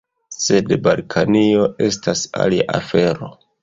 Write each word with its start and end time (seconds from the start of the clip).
Sed 0.45 0.71
Balkanio 0.87 1.69
estas 1.91 2.27
alia 2.43 2.71
afero. 2.83 3.35